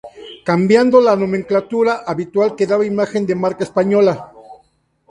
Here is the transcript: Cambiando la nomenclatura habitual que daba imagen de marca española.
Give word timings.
Cambiando 0.43 0.99
la 0.99 1.15
nomenclatura 1.15 2.01
habitual 2.07 2.55
que 2.55 2.65
daba 2.71 2.87
imagen 2.93 3.27
de 3.27 3.35
marca 3.35 3.63
española. 3.65 4.13